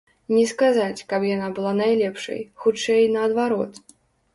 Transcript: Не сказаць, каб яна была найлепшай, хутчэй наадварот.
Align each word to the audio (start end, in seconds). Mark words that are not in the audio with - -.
Не 0.35 0.45
сказаць, 0.51 1.05
каб 1.13 1.21
яна 1.35 1.51
была 1.59 1.75
найлепшай, 1.83 2.45
хутчэй 2.67 3.11
наадварот. 3.19 3.73